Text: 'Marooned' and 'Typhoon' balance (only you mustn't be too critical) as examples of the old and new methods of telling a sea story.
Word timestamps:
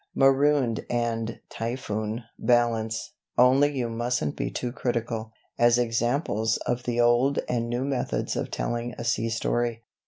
'Marooned' 0.15 0.83
and 0.89 1.39
'Typhoon' 1.51 2.23
balance 2.39 3.11
(only 3.37 3.71
you 3.77 3.87
mustn't 3.87 4.35
be 4.35 4.49
too 4.49 4.71
critical) 4.71 5.31
as 5.59 5.77
examples 5.77 6.57
of 6.65 6.81
the 6.85 6.99
old 6.99 7.37
and 7.47 7.69
new 7.69 7.85
methods 7.85 8.35
of 8.35 8.49
telling 8.49 8.95
a 8.97 9.03
sea 9.03 9.29
story. 9.29 9.83